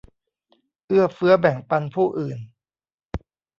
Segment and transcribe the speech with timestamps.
[0.87, 2.39] เอื้อเฟื้อแบ่งปันผู้อื่น